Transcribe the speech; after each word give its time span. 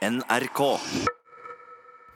NRK. 0.00 0.60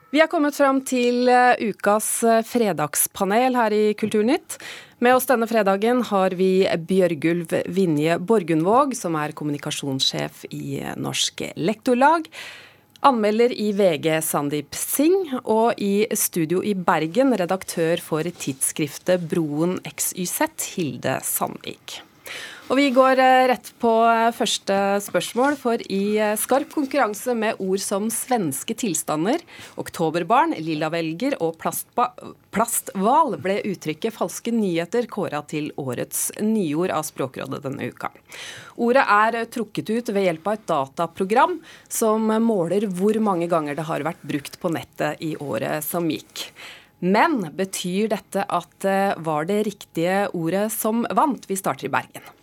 Vi 0.09 0.21
er 0.23 0.29
kommet 0.31 0.55
fram 0.57 0.79
til 0.87 1.27
eh, 1.29 1.59
ukas 1.69 2.07
eh, 2.25 2.39
fredagspanel 2.47 3.57
her 3.59 3.75
i 3.75 3.83
Kulturnytt. 3.99 4.57
Med 5.03 5.17
oss 5.17 5.27
denne 5.29 5.45
fredagen 5.45 6.01
har 6.09 6.33
vi 6.39 6.65
Bjørgulv 6.65 7.53
Vinje 7.75 8.17
Borgundvåg, 8.17 8.95
som 8.97 9.17
er 9.19 9.35
kommunikasjonssjef 9.37 10.47
i 10.49 10.79
eh, 10.79 10.95
Norsk 10.97 11.45
Lektorlag. 11.61 12.25
Anmelder 13.05 13.53
i 13.53 13.69
VG 13.77 14.09
Sandeep 14.25 14.73
Singh, 14.73 15.37
og 15.43 15.77
i 15.77 16.07
studio 16.17 16.63
i 16.65 16.73
Bergen 16.73 17.37
redaktør 17.37 18.01
for 18.01 18.25
tidsskriftet 18.25 19.29
Broen 19.29 19.77
XYZ, 19.85 20.49
Hilde 20.73 21.19
Sandvik. 21.27 21.99
Og 22.65 22.79
Vi 22.79 22.87
går 22.89 23.19
eh, 23.21 23.43
rett 23.51 23.67
på 23.77 23.89
eh, 24.09 24.31
første 24.33 24.75
spørsmål, 25.05 25.53
for 25.61 25.81
i 25.85 26.17
eh, 26.17 26.33
skarp 26.33 26.71
konkurranse 26.73 27.35
med 27.37 27.59
ord 27.61 27.81
som 27.83 28.07
svenske 28.09 28.73
tilstander, 28.81 29.43
oktoberbarn, 29.77 30.55
lilla 30.65 30.89
velger 30.89 31.35
og 31.45 31.59
plasthval 31.61 33.35
ble 33.43 33.59
uttrykket 33.69 34.15
falske 34.15 34.49
nyheter 34.55 35.05
kåra 35.13 35.43
til 35.45 35.67
årets 35.77 36.31
nyord 36.41 36.89
av 36.95 37.05
Språkrådet 37.05 37.59
denne 37.67 37.91
uka. 37.93 38.09
Ordet 38.81 39.03
er 39.13 39.37
trukket 39.53 39.91
ut 39.91 40.09
ved 40.15 40.25
hjelp 40.25 40.49
av 40.49 40.57
et 40.57 40.65
dataprogram 40.71 41.59
som 41.85 42.33
måler 42.41 42.87
hvor 42.89 43.19
mange 43.21 43.45
ganger 43.51 43.77
det 43.77 43.85
har 43.85 44.07
vært 44.07 44.25
brukt 44.25 44.57
på 44.57 44.71
nettet 44.73 45.21
i 45.21 45.35
året 45.37 45.85
som 45.85 46.09
gikk. 46.09 46.47
Men 47.05 47.43
betyr 47.53 48.09
dette 48.15 48.47
at 48.49 48.73
det 48.81 49.21
var 49.21 49.45
det 49.45 49.61
riktige 49.69 50.23
ordet 50.33 50.71
som 50.73 51.05
vant? 51.13 51.45
Vi 51.45 51.59
starter 51.61 51.91
i 51.91 51.93
Bergen. 51.93 52.34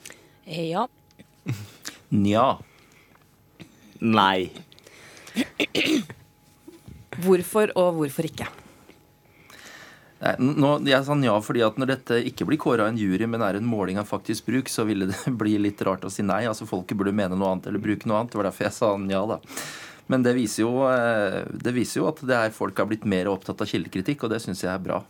Ja. 0.45 0.89
Nja. 2.09 2.49
Nei. 4.03 4.51
Hvorfor 7.23 7.71
og 7.79 8.01
hvorfor 8.01 8.27
ikke? 8.27 8.49
Nei, 10.23 10.33
nå, 10.39 10.77
jeg 10.87 11.03
sa 11.03 11.15
nja 11.19 11.35
fordi 11.43 11.65
at 11.67 11.79
når 11.81 11.89
dette 11.97 12.19
ikke 12.31 12.47
blir 12.47 12.61
kåra 12.63 12.87
en 12.87 12.99
jury, 12.99 13.27
men 13.27 13.43
er 13.43 13.59
en 13.59 13.67
måling 13.67 13.99
av 13.99 14.07
faktisk 14.07 14.47
bruk, 14.47 14.71
så 14.71 14.85
ville 14.87 15.09
det 15.11 15.33
bli 15.41 15.57
litt 15.59 15.83
rart 15.87 16.05
å 16.07 16.13
si 16.13 16.27
nei. 16.27 16.45
Altså 16.51 16.69
Folket 16.69 16.99
burde 16.99 17.15
mene 17.15 17.39
noe 17.39 17.55
annet 17.55 17.71
eller 17.71 17.83
bruke 17.83 18.07
noe 18.07 18.21
annet. 18.21 18.35
Det 18.35 18.39
var 18.39 18.51
derfor 18.51 18.69
jeg 18.69 18.77
sa 18.79 18.93
nja, 19.03 19.25
da. 19.35 19.41
Men 20.11 20.27
det 20.27 20.35
viser, 20.37 20.67
jo, 20.67 20.85
eh, 20.91 21.43
det 21.51 21.75
viser 21.75 22.03
jo 22.03 22.09
at 22.11 22.23
det 22.27 22.39
er 22.39 22.55
folk 22.55 22.79
har 22.79 22.89
blitt 22.91 23.07
mer 23.09 23.31
opptatt 23.33 23.63
av 23.63 23.71
kildekritikk, 23.71 24.27
og 24.27 24.35
det 24.35 24.43
syns 24.45 24.63
jeg 24.63 24.71
er 24.75 24.83
bra. 24.83 25.01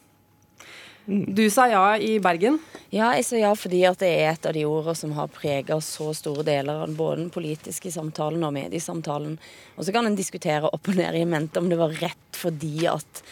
Du 1.07 1.51
sa 1.51 1.67
ja 1.67 1.99
i 1.99 2.21
Bergen? 2.23 2.61
Ja, 2.95 3.09
jeg 3.17 3.25
sa 3.27 3.39
ja 3.41 3.51
fordi 3.59 3.81
at 3.89 3.99
det 4.05 4.11
er 4.21 4.29
et 4.31 4.47
av 4.47 4.55
de 4.55 4.63
ordene 4.69 4.95
som 4.95 5.15
har 5.17 5.31
prega 5.35 5.81
så 5.83 6.13
store 6.15 6.45
deler 6.47 6.85
av 6.85 6.93
både 6.95 7.25
den 7.25 7.33
politiske 7.35 7.91
samtalen 7.91 8.45
og 8.47 8.55
mediesamtalen. 8.55 9.35
Og 9.75 9.87
så 9.87 9.95
kan 9.95 10.07
en 10.07 10.19
diskutere 10.19 10.71
opp 10.71 10.93
og 10.93 11.01
ned 11.01 11.19
i 11.19 11.25
mente 11.27 11.59
om 11.59 11.71
det 11.73 11.81
var 11.81 11.97
rett 11.99 12.39
fordi 12.39 12.87
at 12.91 13.23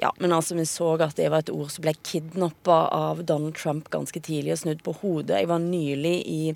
ja, 0.00 0.12
men 0.18 0.32
altså 0.32 0.56
vi 0.56 0.64
så 0.66 0.94
at 1.04 1.18
det 1.18 1.28
var 1.30 1.42
et 1.44 1.50
ord 1.52 1.68
som 1.70 1.84
ble 1.84 1.92
kidnappa 2.00 2.78
av 2.96 3.20
Donald 3.28 3.54
Trump 3.58 3.90
ganske 3.92 4.22
tidlig 4.24 4.54
og 4.54 4.60
snudd 4.62 4.80
på 4.86 4.94
hodet. 5.02 5.42
Jeg 5.42 5.50
var 5.50 5.60
nylig 5.60 6.14
i, 6.28 6.54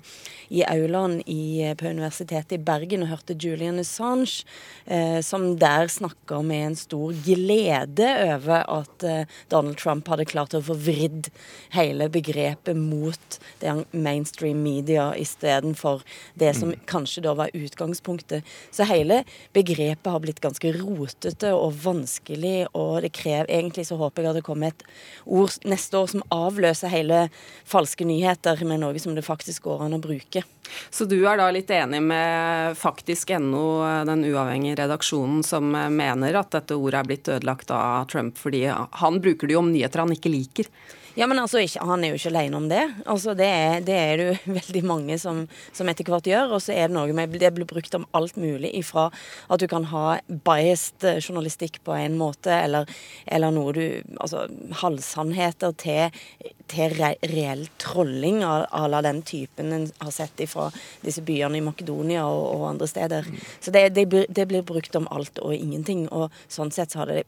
i 0.57 0.63
aulaen 0.65 1.19
i, 1.29 1.61
på 1.77 1.91
Universitetet 1.91 2.57
i 2.57 2.63
Bergen 2.65 3.05
og 3.05 3.11
hørte 3.11 3.37
Julian 3.37 3.77
Assange, 3.83 4.41
eh, 4.85 5.19
som 5.21 5.51
der 5.61 5.85
snakka 5.91 6.41
med 6.41 6.71
en 6.71 6.79
stor 6.79 7.13
glede 7.27 8.09
over 8.25 8.65
at 8.79 9.05
eh, 9.05 9.37
Donald 9.53 9.77
Trump 9.77 10.09
hadde 10.09 10.27
klart 10.29 10.57
å 10.57 10.63
få 10.65 10.75
vridd 10.87 11.29
hele 11.77 12.09
begrepet 12.09 12.77
mot 12.77 13.39
det 13.61 13.75
mainstream 13.93 14.63
media 14.65 15.11
istedenfor 15.13 16.01
det 16.41 16.55
som 16.57 16.73
mm. 16.73 16.81
kanskje 16.89 17.27
da 17.29 17.37
var 17.37 17.53
utgangspunktet. 17.53 18.41
Så 18.73 18.89
hele 18.89 19.21
begrepet 19.53 20.09
har 20.09 20.25
blitt 20.25 20.41
ganske 20.41 20.73
rotete 20.81 21.53
og 21.53 21.77
vanskelig, 21.85 22.65
og 22.73 23.03
det 23.05 23.13
krever 23.13 23.26
krever 23.27 23.51
Egentlig 23.51 23.87
så 23.87 23.97
håper 23.99 24.23
jeg 24.23 24.31
at 24.31 24.39
det 24.39 24.45
kommer 24.47 24.71
et 24.71 24.83
ord 25.25 25.53
neste 25.67 25.99
år 25.99 26.11
som 26.11 26.23
avløser 26.33 26.91
hele 26.91 27.27
falske 27.67 28.07
nyheter 28.07 28.63
med 28.67 28.81
noe 28.81 28.99
som 28.99 29.15
det 29.15 29.25
faktisk 29.25 29.67
går 29.67 29.85
an 29.85 29.97
å 29.97 30.01
bruke. 30.01 30.43
Så 30.91 31.07
du 31.07 31.17
er 31.21 31.39
da 31.39 31.47
litt 31.51 31.71
enig 31.71 32.01
med 32.03 32.77
faktisk.no, 32.77 33.63
den 34.07 34.25
uavhengige 34.27 34.81
redaksjonen, 34.81 35.43
som 35.47 35.71
mener 35.71 36.35
at 36.35 36.51
dette 36.55 36.75
ordet 36.75 37.01
er 37.01 37.07
blitt 37.11 37.31
ødelagt 37.31 37.71
av 37.71 38.07
Trump 38.11 38.39
fordi 38.39 38.65
han 38.67 39.21
bruker 39.23 39.47
det 39.47 39.55
jo 39.55 39.63
om 39.63 39.71
nyheter 39.71 40.03
han 40.03 40.15
ikke 40.15 40.33
liker? 40.33 40.71
Ja, 41.17 41.25
men 41.27 41.39
altså, 41.41 41.57
ikke, 41.63 41.81
Han 41.81 42.03
er 42.03 42.13
jo 42.13 42.19
ikke 42.19 42.29
alene 42.29 42.57
om 42.59 42.67
det. 42.69 42.83
Altså, 43.05 43.33
Det 43.33 43.45
er 43.45 43.81
det, 43.81 43.95
er 43.95 44.17
det 44.17 44.25
jo 44.27 44.53
veldig 44.59 44.83
mange 44.85 45.17
som, 45.17 45.47
som 45.73 45.89
etter 45.89 46.05
hvert 46.05 46.29
gjør. 46.29 46.53
Og 46.53 46.61
så 46.61 46.75
er 46.75 46.87
det 46.87 46.97
noe 46.97 47.13
med 47.17 47.33
Det 47.41 47.53
blir 47.55 47.65
brukt 47.69 47.95
om 47.97 48.05
alt 48.17 48.37
mulig 48.37 48.69
ifra 48.77 49.09
at 49.49 49.61
du 49.61 49.67
kan 49.67 49.87
ha 49.89 50.19
biased 50.29 51.03
eh, 51.07 51.17
journalistikk 51.21 51.79
på 51.85 51.95
en 51.97 52.17
måte, 52.19 52.51
eller, 52.51 52.85
eller 53.25 53.53
noe 53.53 53.73
du 53.73 53.83
Altså 54.21 54.45
halvsannheter 54.81 55.73
til, 55.79 56.21
til 56.69 56.93
re, 56.97 57.13
reell 57.31 57.65
trolling 57.81 58.43
à 58.43 58.87
la 58.89 59.01
den 59.01 59.21
typen 59.21 59.73
en 59.73 59.85
har 59.99 60.11
sett 60.11 60.39
ifra 60.43 60.67
disse 61.01 61.21
byene 61.25 61.57
i 61.57 61.63
Makedonia 61.63 62.25
og, 62.27 62.43
og 62.55 62.65
andre 62.71 62.87
steder. 62.89 63.29
Så 63.59 63.71
det, 63.71 63.89
det, 63.95 64.05
det, 64.29 64.45
blir 64.49 64.65
brukt 64.67 64.95
om 64.99 65.07
alt 65.11 65.39
og 65.39 65.55
ingenting. 65.55 66.05
Og 66.11 66.33
sånn 66.51 66.71
sett 66.73 66.93
så 66.93 67.03
har 67.03 67.11
det 67.11 67.23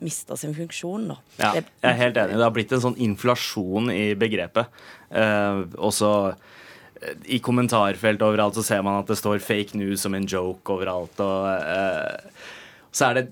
mista 0.00 0.36
sin 0.38 0.54
funksjon, 0.56 1.08
da. 1.12 1.18
Ja, 1.40 1.52
jeg 1.58 1.66
er 1.90 1.98
helt 1.98 2.20
enig. 2.22 2.38
Det 2.38 2.46
har 2.46 2.54
blitt 2.54 2.74
en 2.76 2.84
sånn 2.84 2.98
inflasjon 3.04 3.92
i 3.92 4.12
begrepet. 4.18 4.72
Uh, 5.12 5.68
også 5.76 6.10
uh, 6.32 7.14
i 7.26 7.40
kommentarfelt 7.44 8.22
overalt 8.24 8.58
så 8.58 8.64
ser 8.66 8.82
man 8.86 9.00
at 9.02 9.10
det 9.10 9.18
står 9.20 9.42
'fake 9.42 9.78
news' 9.78 10.04
som 10.06 10.14
en 10.14 10.28
joke 10.28 10.72
overalt. 10.72 11.20
Og 11.20 11.46
uh, 11.46 12.46
så 12.92 13.10
er 13.10 13.20
det 13.20 13.26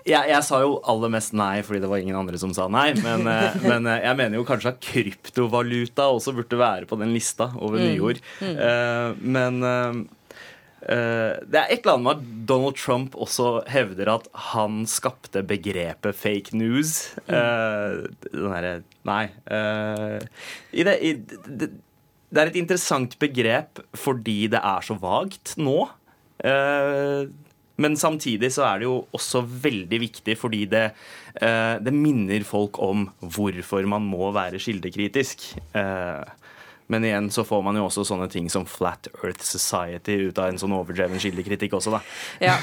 jeg, 0.00 0.30
jeg, 0.30 0.40
sa 0.46 0.62
jo 0.64 0.78
aller 0.88 1.10
mest 1.12 1.34
nei 1.36 1.60
fordi 1.60 1.82
det 1.82 1.88
var 1.90 2.00
ingen 2.00 2.16
andre 2.16 2.38
som 2.40 2.54
sa 2.56 2.70
nei. 2.72 2.94
Men, 3.04 3.26
men 3.70 3.84
jeg 3.84 4.16
mener 4.16 4.38
jo 4.38 4.46
kanskje 4.48 4.72
at 4.72 4.80
kryptovaluta 4.80 6.08
også 6.08 6.32
burde 6.38 6.56
være 6.56 6.88
på 6.88 6.96
den 6.96 7.12
lista 7.12 7.50
over 7.60 7.76
mm. 7.76 7.84
nyord. 7.90 8.24
Mm. 8.40 9.20
men 9.36 9.60
Uh, 9.60 10.19
det 10.80 11.58
er 11.60 11.68
et 11.68 11.82
eller 11.82 11.98
annet 11.98 12.06
med 12.06 12.16
at 12.16 12.48
Donald 12.48 12.78
Trump 12.80 13.16
også 13.18 13.60
hevder 13.68 14.08
at 14.14 14.30
han 14.50 14.82
skapte 14.88 15.42
begrepet 15.44 16.16
fake 16.16 16.56
news. 16.56 17.12
Uh, 17.28 18.08
den 18.30 18.48
derre 18.48 18.74
Nei. 19.08 19.26
Uh, 19.48 20.18
i 20.72 20.84
det, 20.86 20.96
i, 21.04 21.12
det, 21.20 21.70
det, 22.30 22.40
er 22.40 22.50
et 22.50 22.58
interessant 22.60 23.16
begrep 23.20 23.82
fordi 23.96 24.44
det 24.52 24.60
er 24.60 24.84
så 24.84 24.96
vagt 25.00 25.56
nå. 25.60 25.78
men 27.80 27.96
samtidig 27.96 28.48
så 28.52 28.64
er 28.64 28.80
det 28.80 28.86
jo 28.86 28.94
også 29.12 29.42
veldig 29.44 29.98
viktig 30.00 30.36
fordi 30.40 30.62
det, 30.72 30.86
det 31.84 31.92
minner 31.92 32.44
folk 32.48 32.78
om 32.80 33.06
hvorfor 33.20 33.84
man 33.88 34.06
må 34.08 34.30
være 34.32 34.60
kildekritisk. 34.60 35.44
Uh, 35.76 36.24
men 36.90 37.04
igjen 37.06 37.28
så 37.30 37.44
får 37.46 37.62
man 37.62 37.78
jo 37.78 37.84
også 37.86 38.02
sånne 38.08 38.26
ting 38.32 38.48
som 38.50 38.66
Flat 38.66 39.06
Earth 39.22 39.44
Society 39.46 40.16
ut 40.26 40.38
av 40.42 40.50
en 40.50 40.58
sånn 40.58 40.74
overdreven 40.74 41.22
kildekritikk 41.22 41.76
også, 41.78 41.94
da. 41.94 42.00
Ja. 42.42 42.56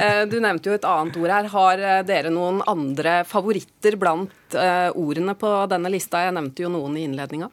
Eh, 0.00 0.22
du 0.30 0.38
nevnte 0.42 0.70
jo 0.70 0.76
et 0.78 0.86
annet 0.88 1.18
ord 1.20 1.30
her. 1.30 1.50
Har 1.52 1.82
eh, 1.82 2.00
dere 2.08 2.32
noen 2.32 2.62
andre 2.70 3.20
favoritter 3.28 3.98
blant 4.00 4.56
eh, 4.56 4.88
ordene 4.96 5.36
på 5.38 5.50
denne 5.70 5.92
lista? 5.92 6.24
Jeg 6.24 6.34
nevnte 6.38 6.64
jo 6.64 6.72
noen 6.72 6.96
i 6.96 7.04
innledninga. 7.08 7.50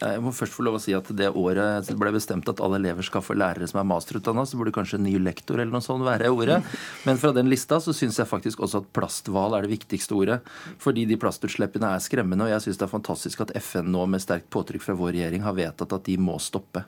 Jeg 0.00 0.22
må 0.24 0.32
først 0.34 0.56
få 0.56 0.64
lov 0.66 0.74
å 0.74 0.80
si 0.82 0.90
at 0.96 1.06
Det 1.14 1.28
året 1.38 1.86
det 1.86 1.94
ble 1.98 2.10
bestemt 2.16 2.48
at 2.50 2.58
alle 2.64 2.80
elever 2.80 3.06
skal 3.06 3.22
få 3.22 3.36
lærere 3.38 3.68
som 3.70 3.78
er 3.78 3.86
masterutdanna, 3.86 4.42
så 4.42 4.58
burde 4.58 4.74
kanskje 4.74 4.98
en 4.98 5.06
ny 5.06 5.14
lektor 5.22 5.60
eller 5.60 5.70
noe 5.70 5.84
sånt 5.84 6.02
være 6.02 6.32
ordet. 6.34 6.58
Men 7.06 7.20
fra 7.20 7.30
den 7.36 7.46
lista 7.52 7.78
så 7.82 7.94
syns 7.94 8.18
jeg 8.18 8.30
faktisk 8.30 8.64
også 8.64 8.82
at 8.82 8.90
plasthval 8.96 9.54
er 9.54 9.66
det 9.66 9.74
viktigste 9.76 10.16
ordet. 10.18 10.40
Fordi 10.82 11.06
de 11.06 11.18
plastutslippene 11.20 11.92
er 11.94 12.02
skremmende, 12.02 12.48
og 12.48 12.50
jeg 12.50 12.66
syns 12.66 12.80
det 12.80 12.88
er 12.88 12.94
fantastisk 12.96 13.44
at 13.46 13.54
FN 13.62 13.92
nå 13.94 14.02
med 14.10 14.24
sterkt 14.24 14.50
påtrykk 14.54 14.82
fra 14.82 14.98
vår 14.98 15.14
regjering 15.14 15.46
har 15.46 15.56
vedtatt 15.56 15.94
at 15.94 16.10
de 16.10 16.18
må 16.18 16.40
stoppe. 16.42 16.82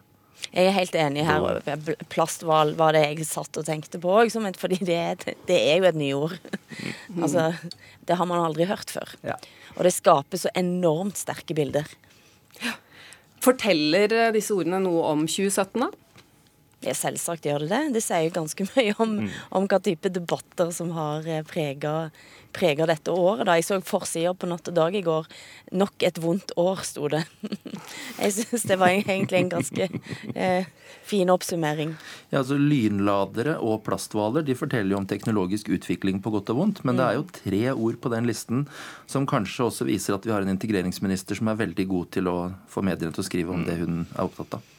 Jeg 0.51 0.69
er 0.69 0.75
helt 0.77 0.97
enig 0.99 1.25
her. 1.27 1.95
Plasthval 2.13 2.75
var 2.79 2.95
det 2.95 3.05
jeg 3.05 3.27
satt 3.29 3.57
og 3.57 3.67
tenkte 3.67 4.01
på 4.03 4.13
òg, 4.13 4.33
fordi 4.59 4.81
det 4.85 4.97
er, 4.99 5.37
det 5.49 5.57
er, 5.57 5.79
jo 5.79 5.89
et 5.89 5.99
nyord. 5.99 6.35
altså, 7.23 7.53
det 8.07 8.19
har 8.19 8.29
man 8.29 8.43
aldri 8.45 8.67
hørt 8.69 8.93
før. 8.93 9.15
Ja. 9.27 9.39
Og 9.77 9.87
det 9.87 9.95
skaper 9.97 10.43
så 10.43 10.53
enormt 10.59 11.19
sterke 11.21 11.57
bilder. 11.57 11.89
Ja. 12.61 12.75
Forteller 13.45 14.13
eh, 14.13 14.33
disse 14.35 14.55
ordene 14.57 14.81
noe 14.83 15.05
om 15.13 15.27
2017, 15.29 15.83
da? 15.83 15.91
Ja, 16.87 16.95
selvsagt 16.95 17.47
gjør 17.49 17.65
det 17.65 17.71
det. 17.73 17.83
Det 17.97 18.03
sier 18.05 18.29
jo 18.29 18.35
ganske 18.39 18.69
mye 18.77 18.97
om, 19.03 19.19
mm. 19.25 19.31
om 19.59 19.69
hva 19.71 19.81
type 19.83 20.13
debatter 20.13 20.73
som 20.75 20.93
har 20.97 21.27
eh, 21.29 21.45
prega 21.47 21.97
preger 22.57 22.89
dette 22.89 23.13
året. 23.13 23.47
Da. 23.47 23.57
Jeg 23.59 23.67
så 23.67 23.79
forsida 23.85 24.33
på 24.37 24.49
Natt 24.49 24.71
og 24.71 24.77
Dag 24.77 24.97
i 24.97 25.05
går. 25.05 25.29
'Nok 25.77 26.07
et 26.07 26.21
vondt 26.23 26.55
år', 26.57 26.83
sto 26.87 27.09
det. 27.13 27.25
Jeg 28.23 28.33
syns 28.33 28.67
det 28.71 28.79
var 28.81 28.95
egentlig 28.95 29.43
en 29.43 29.53
ganske 29.57 29.89
eh, 30.35 30.69
fin 31.05 31.31
oppsummering. 31.33 31.95
Ja, 32.31 32.41
altså 32.41 32.59
Lynladere 32.59 33.59
og 33.61 33.83
plasthvaler 33.87 34.47
de 34.47 34.57
forteller 34.59 34.95
jo 34.95 35.01
om 35.03 35.09
teknologisk 35.09 35.69
utvikling 35.75 36.23
på 36.23 36.33
godt 36.35 36.55
og 36.55 36.63
vondt. 36.63 36.85
Men 36.85 37.01
det 37.01 37.07
er 37.07 37.19
jo 37.19 37.27
mm. 37.27 37.35
tre 37.43 37.63
ord 37.75 38.01
på 38.01 38.15
den 38.15 38.31
listen 38.31 38.65
som 39.11 39.29
kanskje 39.29 39.69
også 39.69 39.89
viser 39.91 40.17
at 40.17 40.27
vi 40.27 40.35
har 40.35 40.47
en 40.47 40.55
integreringsminister 40.55 41.39
som 41.39 41.53
er 41.53 41.61
veldig 41.61 41.89
god 41.91 42.15
til 42.17 42.33
å 42.33 42.39
få 42.71 42.85
mediene 42.87 43.13
til 43.13 43.25
å 43.25 43.29
skrive 43.29 43.53
om 43.53 43.67
det 43.67 43.79
hun 43.83 44.07
er 44.07 44.25
opptatt 44.25 44.59
av. 44.61 44.76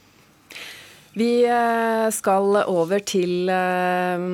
Vi 1.18 1.42
eh, 1.50 2.08
skal 2.14 2.60
over 2.70 3.02
til 3.02 3.50
eh, 3.50 4.26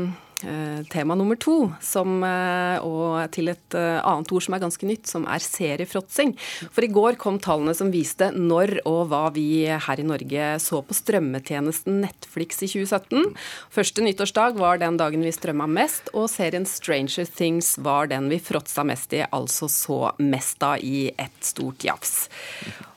eh, 0.43 0.81
tema 0.91 1.15
nummer 1.15 1.37
to, 1.39 1.69
som, 1.79 2.17
og 2.23 3.31
til 3.31 3.53
et 3.53 3.77
annet 3.77 4.33
ord 4.35 4.43
som 4.43 4.57
er 4.57 4.63
ganske 4.65 4.89
nytt, 4.89 5.07
som 5.07 5.23
er 5.31 5.45
seriefråtsing. 5.45 6.33
For 6.75 6.83
i 6.83 6.91
går 6.91 7.15
kom 7.21 7.39
tallene 7.39 7.71
som 7.77 7.93
viste 7.93 8.33
når 8.35 8.81
og 8.83 9.13
hva 9.13 9.23
vi 9.31 9.63
her 9.71 10.01
i 10.01 10.07
Norge 10.09 10.51
så 10.59 10.83
på 10.83 10.97
strømmetjenesten 10.97 12.03
Netflix 12.03 12.59
i 12.59 12.71
2017. 12.73 13.31
Første 13.71 14.03
nyttårsdag 14.03 14.59
var 14.59 14.83
den 14.83 14.99
dagen 14.99 15.23
vi 15.23 15.31
strømma 15.31 15.69
mest, 15.71 16.11
og 16.11 16.27
serien 16.35 16.67
Stranger 16.67 17.31
Things 17.31 17.77
var 17.79 18.11
den 18.11 18.27
vi 18.33 18.43
fråtsa 18.43 18.83
mest 18.83 19.15
i, 19.15 19.23
altså 19.31 19.71
så 19.71 20.01
mest 20.19 20.67
av 20.67 20.83
i 20.83 21.13
ett 21.15 21.53
stort 21.53 21.87
jafs. 21.87 22.25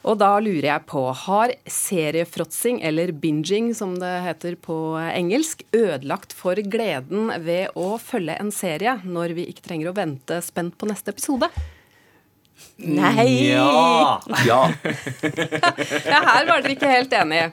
Og 0.06 0.18
da 0.20 0.36
lurer 0.38 0.68
jeg 0.68 0.84
på, 0.86 1.00
har 1.26 1.52
seriefråtsing, 1.66 2.78
eller 2.86 3.10
binging 3.10 3.72
som 3.74 3.96
det 3.98 4.12
heter 4.22 4.54
på 4.62 4.76
engelsk, 5.10 5.64
ødelagt 5.74 6.34
for 6.36 6.58
gleden 6.62 7.32
ved 7.42 7.74
å 7.74 7.96
følge 7.98 8.36
en 8.38 8.52
serie 8.54 9.00
når 9.02 9.34
vi 9.40 9.48
ikke 9.50 9.66
trenger 9.66 9.90
å 9.90 9.96
vente 9.96 10.38
spent 10.46 10.78
på 10.78 10.86
neste 10.86 11.10
episode? 11.10 11.50
Nei! 12.76 13.50
Ja! 13.50 14.20
Ja. 14.46 14.62
Ja, 16.06 16.20
her 16.22 16.46
var 16.46 16.62
dere 16.62 16.76
ikke 16.76 16.90
helt 16.90 17.12
enige. 17.16 17.50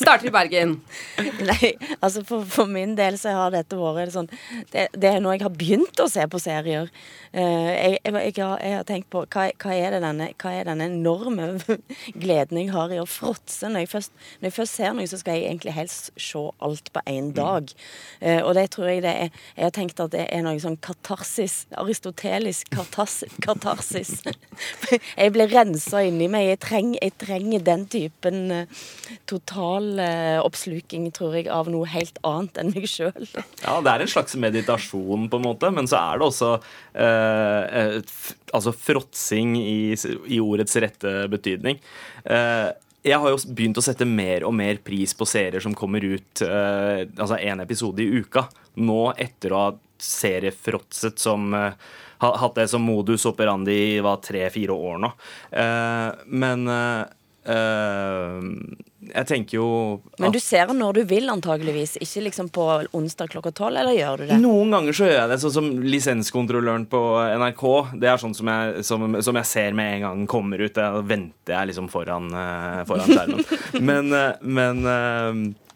Starter 0.00 0.30
i 0.30 0.32
Bergen. 0.32 0.78
Nei, 1.50 1.74
altså 2.00 2.22
for, 2.24 2.44
for 2.48 2.68
min 2.70 2.94
del 2.96 3.18
så 3.20 3.34
har 3.36 3.50
dette 3.52 3.76
vært 3.76 4.14
sånn 4.14 4.30
det, 4.72 4.86
det 4.96 5.10
er 5.10 5.18
noe 5.20 5.34
jeg 5.34 5.44
har 5.44 5.52
begynt 5.52 6.00
å 6.00 6.06
se 6.08 6.24
på 6.30 6.40
serier. 6.40 6.88
Uh, 7.34 7.68
jeg, 7.68 7.98
jeg, 8.00 8.14
jeg, 8.14 8.34
har, 8.40 8.62
jeg 8.64 8.76
har 8.78 8.86
tenkt 8.88 9.10
på 9.12 9.22
hva, 9.26 9.44
hva, 9.60 9.74
er 9.76 9.94
det 9.94 10.00
denne, 10.02 10.30
hva 10.40 10.54
er 10.56 10.70
denne 10.70 10.88
enorme 10.88 11.50
gleden 12.22 12.62
jeg 12.62 12.72
har 12.72 12.94
i 12.94 13.00
å 13.02 13.06
fråtse? 13.08 13.68
Når, 13.68 13.84
jeg 13.84 13.90
først, 13.92 14.14
når 14.40 14.48
jeg 14.48 14.56
først 14.56 14.80
ser 14.80 14.96
noe, 14.96 15.10
så 15.10 15.20
skal 15.20 15.36
jeg 15.36 15.50
egentlig 15.50 15.76
helst 15.76 16.10
se 16.16 16.44
alt 16.64 16.90
på 16.94 17.04
én 17.10 17.30
dag. 17.36 17.68
Uh, 18.22 18.40
og 18.40 18.54
det 18.56 18.66
tror 18.74 18.88
jeg 18.90 19.04
det 19.04 19.14
er 19.26 19.28
Jeg 19.30 19.66
har 19.66 19.74
tenkt 19.76 20.00
at 20.00 20.14
det 20.14 20.24
er 20.32 20.44
noe 20.46 20.56
sånn 20.62 20.80
katarsis. 20.80 21.66
Aristotelisk 21.76 22.72
katarsis. 22.72 23.36
katarsis. 23.44 24.16
Jeg 25.20 25.32
blir 25.34 25.50
rensa 25.52 26.00
inni 26.06 26.26
meg. 26.30 26.46
Jeg, 26.48 26.58
treng, 26.62 26.90
jeg 26.96 27.12
trenger 27.20 27.62
den 27.64 27.84
typen 27.90 28.40
uh, 28.52 28.80
total 29.28 29.89
oppsluking, 30.44 31.08
tror 31.16 31.34
jeg, 31.38 31.48
av 31.50 31.70
noe 31.72 31.88
helt 31.90 32.20
annet 32.26 32.60
enn 32.60 32.70
meg 32.74 32.86
sjøl. 32.90 33.26
Ja, 33.64 33.78
det 33.82 33.90
er 33.90 34.04
en 34.04 34.12
slags 34.12 34.36
meditasjon, 34.40 35.26
på 35.32 35.40
en 35.40 35.46
måte, 35.48 35.72
men 35.74 35.88
så 35.90 35.98
er 35.98 36.20
det 36.20 36.28
også 36.28 36.52
eh, 36.94 37.80
et 37.96 38.14
altså 38.54 38.74
fråtsing 38.76 39.56
i, 39.58 39.96
i 40.30 40.38
ordets 40.42 40.78
rette 40.82 41.16
betydning. 41.32 41.80
Eh, 42.24 42.70
jeg 43.02 43.16
har 43.16 43.32
jo 43.32 43.38
begynt 43.56 43.78
å 43.80 43.84
sette 43.84 44.04
mer 44.04 44.44
og 44.44 44.52
mer 44.56 44.80
pris 44.84 45.14
på 45.16 45.28
serier 45.28 45.62
som 45.64 45.76
kommer 45.76 46.04
ut 46.04 46.42
eh, 46.44 47.06
altså 47.08 47.38
én 47.40 47.62
episode 47.64 48.04
i 48.04 48.20
uka. 48.20 48.44
Nå 48.84 49.14
etter 49.16 49.54
å 49.54 49.62
ha 49.62 49.70
seriefråtset 50.00 51.20
som 51.20 51.54
eh, 51.56 51.72
Hatt 52.20 52.58
det 52.58 52.66
som 52.68 52.82
modus 52.84 53.22
operandi 53.24 53.96
i 53.96 54.16
tre-fire 54.20 54.74
år 54.76 54.98
nå. 55.00 55.08
Eh, 55.56 56.08
men 56.28 56.66
eh, 56.68 56.98
eh, 57.00 57.06
jeg 57.40 59.26
tenker 59.26 59.56
jo 59.56 59.68
Men 60.20 60.32
du 60.34 60.38
ser 60.42 60.68
den 60.68 60.80
når 60.82 60.98
du 60.98 61.02
vil, 61.08 61.28
antageligvis. 61.32 61.96
Ikke 62.04 62.24
liksom 62.26 62.50
på 62.52 62.66
onsdag 62.96 63.32
klokka 63.32 63.52
tolv, 63.56 63.78
eller 63.80 63.96
gjør 63.96 64.22
du 64.22 64.26
det? 64.28 64.38
Noen 64.42 64.74
ganger 64.74 64.96
så 64.96 65.08
gjør 65.08 65.18
jeg 65.22 65.30
det, 65.32 65.38
sånn 65.44 65.54
som 65.56 65.70
lisenskontrolløren 65.84 66.84
på 66.90 67.00
NRK. 67.40 67.64
Det 68.02 68.10
er 68.12 68.20
sånn 68.20 68.36
som 68.36 68.52
jeg, 68.52 68.84
som, 68.86 69.08
som 69.24 69.40
jeg 69.40 69.50
ser 69.50 69.78
med 69.78 69.96
en 69.96 70.04
gang 70.06 70.22
den 70.22 70.30
kommer 70.30 70.60
ut. 70.60 70.76
Da 70.76 71.00
venter 71.00 71.56
jeg 71.56 71.72
liksom 71.72 71.88
foran, 71.92 72.28
eh, 72.28 72.82
foran 72.88 73.08
skjermen. 73.08 73.44
Men, 73.90 74.12
eh, 74.12 74.32
men 74.44 74.84
eh, 74.86 75.00
eh, 75.30 75.69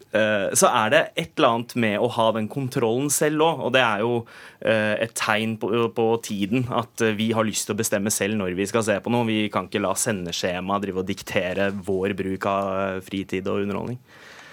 så 0.55 0.69
er 0.69 0.91
det 0.93 1.01
et 1.19 1.31
eller 1.35 1.55
annet 1.55 1.73
med 1.81 1.95
å 1.99 2.09
ha 2.15 2.27
den 2.35 2.47
kontrollen 2.51 3.09
selv 3.13 3.43
òg, 3.45 3.63
og 3.67 3.73
det 3.75 3.81
er 3.83 4.03
jo 4.03 4.13
eh, 4.61 4.93
et 5.05 5.15
tegn 5.17 5.55
på, 5.61 5.71
på 5.95 6.07
tiden 6.25 6.67
at 6.73 7.03
eh, 7.03 7.15
vi 7.17 7.31
har 7.35 7.47
lyst 7.47 7.67
til 7.67 7.75
å 7.75 7.79
bestemme 7.79 8.13
selv 8.13 8.39
når 8.39 8.55
vi 8.57 8.67
skal 8.69 8.85
se 8.87 8.97
på 9.01 9.13
noe. 9.13 9.27
Vi 9.27 9.47
kan 9.53 9.69
ikke 9.69 9.83
la 9.83 9.95
sendeskjemaet 9.97 10.85
drive 10.85 11.03
og 11.03 11.09
diktere 11.09 11.71
vår 11.75 12.15
bruk 12.17 12.47
av 12.51 12.71
eh, 12.75 13.01
fritid 13.05 13.49
og 13.51 13.65
underholdning. 13.65 13.99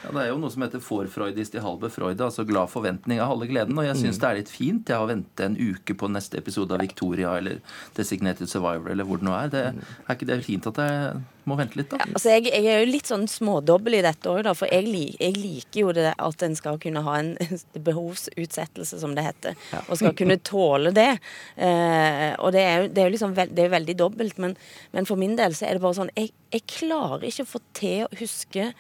Ja, 0.02 0.10
Det 0.10 0.22
er 0.22 0.30
jo 0.32 0.38
noe 0.42 0.50
som 0.50 0.64
heter 0.64 0.82
forfreudist 0.82 1.54
i 1.54 1.62
halve 1.62 1.90
freude, 1.92 2.24
altså 2.26 2.44
glad 2.48 2.70
forventning 2.72 3.20
av 3.22 3.30
halve 3.32 3.48
gleden. 3.50 3.78
Og 3.78 3.86
jeg 3.86 4.00
syns 4.00 4.18
det 4.22 4.28
er 4.28 4.40
litt 4.40 4.50
fint 4.52 4.90
jeg, 4.90 4.98
å 4.98 5.10
vente 5.10 5.46
en 5.46 5.58
uke 5.58 5.94
på 5.98 6.10
neste 6.10 6.40
episode 6.40 6.74
av 6.74 6.82
Victoria 6.82 7.36
eller 7.38 7.60
Designated 7.96 8.50
Survivor 8.50 8.90
eller 8.94 9.06
hvor 9.06 9.20
det 9.20 9.28
nå 9.28 9.36
er. 9.36 9.52
Det, 9.52 9.62
er 10.06 10.16
ikke 10.16 10.28
det 10.32 10.40
fint 10.46 10.66
at 10.72 10.80
jeg 10.82 11.22
må 11.48 11.56
vente 11.58 11.78
litt, 11.78 11.90
da? 11.90 11.98
Altså, 12.06 12.32
jeg, 12.34 12.50
jeg 12.50 12.66
er 12.70 12.82
jo 12.82 12.90
litt 12.90 13.10
sånn 13.10 13.26
smådobbel 13.30 13.98
i 13.98 14.02
dette 14.04 14.30
òg, 14.30 14.46
for 14.58 14.70
jeg, 14.70 14.90
jeg 15.18 15.36
liker 15.38 15.80
jo 15.80 15.94
det 15.96 16.12
at 16.14 16.46
en 16.46 16.58
skal 16.58 16.80
kunne 16.82 17.02
ha 17.06 17.16
en 17.18 17.32
behovsutsettelse, 17.88 18.98
som 19.02 19.14
det 19.18 19.26
heter. 19.26 19.58
Og 19.86 19.98
skal 20.00 20.16
kunne 20.18 20.38
tåle 20.42 20.94
det. 20.94 21.10
Eh, 21.56 22.32
og 22.38 22.52
det 22.54 22.66
er 22.66 22.76
jo, 22.82 22.90
det 22.94 23.04
er 23.04 23.14
liksom 23.14 23.38
veld, 23.38 23.54
det 23.58 23.66
er 23.66 23.76
veldig 23.76 23.98
dobbelt, 24.02 24.42
men, 24.42 24.58
men 24.94 25.08
for 25.08 25.20
min 25.20 25.38
del 25.38 25.54
så 25.58 25.68
er 25.68 25.78
det 25.78 25.84
bare 25.84 25.98
sånn 25.98 26.12
Jeg, 26.18 26.30
jeg 26.52 26.66
klarer 26.70 27.26
ikke 27.28 27.46
å 27.46 27.52
få 27.54 27.62
til 27.76 28.06
å 28.06 28.12
huske 28.20 28.70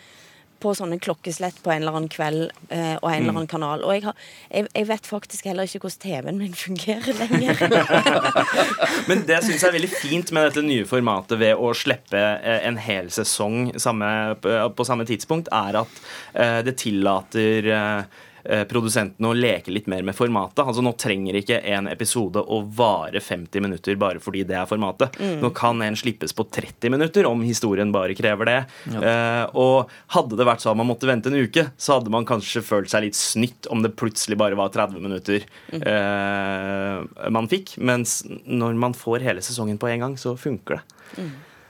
på 0.62 0.72
sånne 0.78 0.98
klokkeslett 1.02 1.58
på 1.64 1.72
en 1.74 1.82
eller 1.82 1.98
annen 1.98 2.12
kveld 2.12 2.44
eh, 2.70 2.94
og 3.00 3.08
en 3.10 3.18
eller 3.18 3.34
annen 3.34 3.50
kanal. 3.50 3.84
Og 3.86 3.94
jeg, 3.96 4.04
har, 4.06 4.26
jeg, 4.48 4.68
jeg 4.70 4.88
vet 4.88 5.10
faktisk 5.10 5.48
heller 5.50 5.68
ikke 5.68 5.82
hvordan 5.84 6.02
TV-en 6.06 6.40
min 6.40 6.56
fungerer 6.56 7.18
lenger. 7.18 7.62
Men 9.10 9.24
det 9.28 9.42
syns 9.44 9.58
jeg 9.58 9.70
er 9.70 9.78
veldig 9.78 9.92
fint 9.92 10.34
med 10.34 10.48
dette 10.48 10.66
nye 10.66 10.88
formatet 10.88 11.40
ved 11.42 11.58
å 11.58 11.72
slippe 11.76 12.20
eh, 12.20 12.60
en 12.68 12.80
hel 12.80 13.10
sesong 13.14 13.72
samme, 13.82 14.10
på 14.42 14.86
samme 14.86 15.06
tidspunkt, 15.08 15.50
er 15.54 15.82
at 15.82 16.02
eh, 16.34 16.60
det 16.66 16.78
tillater 16.82 17.72
eh, 17.72 17.80
eh, 17.82 18.30
produsentene 18.68 19.28
å 19.30 19.36
leke 19.36 19.72
litt 19.72 19.86
mer 19.90 20.02
med 20.06 20.16
formatet. 20.16 20.64
Altså 20.64 20.82
Nå 20.84 20.94
trenger 20.98 21.38
ikke 21.38 21.60
en 21.72 21.88
episode 21.90 22.42
å 22.42 22.60
vare 22.74 23.20
50 23.22 23.62
minutter 23.64 23.98
bare 24.00 24.22
fordi 24.22 24.42
det 24.48 24.56
er 24.58 24.68
formatet. 24.68 25.18
Nå 25.42 25.52
kan 25.54 25.80
en 25.84 25.96
slippes 25.98 26.34
på 26.36 26.46
30 26.50 26.92
minutter 26.92 27.28
om 27.28 27.42
historien 27.46 27.92
bare 27.94 28.16
krever 28.18 28.50
det. 28.50 28.58
Eh, 28.92 29.44
og 29.58 29.92
hadde 30.16 30.38
det 30.38 30.48
vært 30.48 30.64
sånn 30.64 30.78
man 30.78 30.88
måtte 30.90 31.08
vente 31.08 31.30
en 31.30 31.38
uke, 31.38 31.68
så 31.76 31.98
hadde 31.98 32.12
man 32.12 32.26
kanskje 32.28 32.64
følt 32.66 32.90
seg 32.92 33.06
litt 33.06 33.18
snytt 33.18 33.68
om 33.72 33.84
det 33.84 33.94
plutselig 33.98 34.38
bare 34.40 34.58
var 34.58 34.72
30 34.74 35.02
minutter 35.04 35.46
eh, 35.78 37.30
man 37.30 37.50
fikk. 37.52 37.76
Mens 37.78 38.20
når 38.46 38.78
man 38.78 38.96
får 38.96 39.26
hele 39.28 39.44
sesongen 39.44 39.80
på 39.80 39.90
en 39.92 40.06
gang, 40.06 40.18
så 40.20 40.34
funker 40.38 40.80
det. 40.80 40.84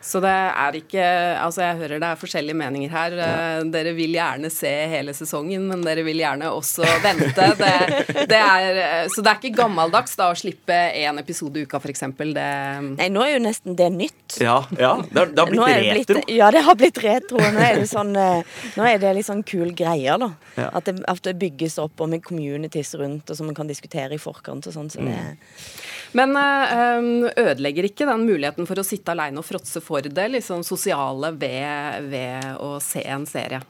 Så 0.03 0.21
det 0.23 0.33
er 0.33 0.77
ikke 0.79 1.03
Altså, 1.43 1.63
jeg 1.63 1.79
hører 1.79 2.01
det 2.03 2.09
er 2.09 2.19
forskjellige 2.19 2.59
meninger 2.59 2.91
her. 2.93 3.15
Ja. 3.17 3.63
Dere 3.73 3.93
vil 3.97 4.17
gjerne 4.17 4.51
se 4.53 4.71
hele 4.91 5.15
sesongen, 5.17 5.65
men 5.71 5.85
dere 5.87 6.05
vil 6.07 6.19
gjerne 6.21 6.51
også 6.53 6.87
vente. 7.05 7.49
Det, 7.63 8.27
det 8.31 8.39
er, 8.39 8.79
eh, 8.83 9.07
så 9.13 9.23
det 9.23 9.31
er 9.31 9.39
ikke 9.39 9.63
gammeldags 9.63 10.17
da 10.19 10.31
å 10.33 10.37
slippe 10.39 10.75
én 10.99 11.21
episode 11.21 11.61
i 11.61 11.67
uka, 11.67 11.79
f.eks. 11.83 12.05
Det 12.19 12.47
Nei, 12.99 13.09
nå 13.13 13.23
er 13.25 13.35
jo 13.37 13.43
nesten 13.45 13.77
det 13.79 13.89
nytt. 13.95 14.39
Ja, 14.43 14.59
ja 14.79 14.95
det, 15.05 15.19
har, 15.19 15.33
det 15.33 15.45
har 15.45 15.53
blitt 15.53 15.69
er 15.69 15.83
det 15.83 15.97
retro. 16.01 16.23
ja, 16.41 16.51
det 16.55 16.65
har 16.67 16.79
blitt 16.81 17.03
retro. 17.05 17.43
Nå 17.43 17.63
er 17.63 17.81
det 17.83 17.89
sånn 17.91 18.15
eh, 18.19 18.61
Nå 18.79 18.87
er 18.89 19.01
det 19.03 19.15
litt 19.19 19.29
sånn 19.29 19.45
kul 19.47 19.73
greier, 19.79 20.19
da. 20.23 20.33
Ja. 20.59 20.69
At, 20.73 20.89
det, 20.89 21.03
at 21.09 21.23
det 21.27 21.37
bygges 21.41 21.79
opp 21.83 22.03
og 22.03 22.11
med 22.13 22.25
communities 22.27 22.95
rundt, 23.01 23.31
og 23.31 23.39
som 23.39 23.49
man 23.51 23.57
kan 23.59 23.71
diskutere 23.71 24.17
i 24.17 24.23
forkant 24.23 24.67
og 24.69 24.75
sånn. 24.75 24.91
Så 24.93 25.05
det 25.07 25.19
Men 26.17 26.37
eh, 26.37 27.31
ødelegger 27.41 27.89
ikke 27.89 28.09
den 28.09 28.27
muligheten 28.29 28.69
for 28.69 28.81
å 28.81 28.87
sitte 28.87 29.15
aleine 29.15 29.41
og 29.41 29.49
fråtse 29.49 29.81
for 29.85 30.05
det 30.05 30.29
liksom 30.35 30.65
sosiale 30.67 31.33
ved, 31.37 32.11
ved 32.13 32.51
å 32.61 32.77
se 32.85 33.05
en 33.09 33.25
serie? 33.29 33.63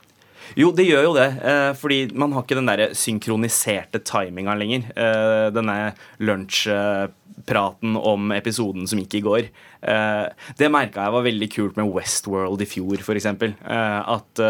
Jo, 0.58 0.72
det 0.75 0.84
gjør 0.88 1.06
jo 1.06 1.16
det. 1.16 1.28
Eh, 1.49 1.70
fordi 1.78 2.00
man 2.18 2.34
har 2.34 2.44
ikke 2.44 2.58
den 2.58 2.68
der 2.68 2.96
synkroniserte 2.99 4.02
timinga 4.04 4.56
lenger. 4.58 4.88
Eh, 4.90 5.49
denne 5.54 5.76
lunsjpraten 6.20 7.96
om 7.96 8.34
episoden 8.34 8.88
som 8.90 9.00
gikk 9.00 9.20
i 9.20 9.25
går. 9.25 9.50
Eh, 9.82 10.26
det 10.58 10.70
merka 10.72 11.06
jeg 11.06 11.16
var 11.16 11.26
veldig 11.26 11.49
kult 11.54 11.78
med 11.78 11.94
Westworld 11.94 12.62
i 12.62 12.68
fjor, 12.68 13.00
f.eks. 13.00 13.30
Eh, 13.30 14.00
at 14.16 14.44